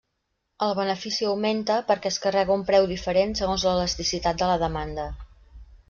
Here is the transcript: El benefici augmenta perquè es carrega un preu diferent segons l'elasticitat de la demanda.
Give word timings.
El 0.67 0.71
benefici 0.79 1.27
augmenta 1.31 1.75
perquè 1.91 2.11
es 2.13 2.19
carrega 2.25 2.57
un 2.61 2.65
preu 2.71 2.89
diferent 2.95 3.37
segons 3.43 3.67
l'elasticitat 3.69 4.43
de 4.45 4.53
la 4.55 4.61
demanda. 4.69 5.11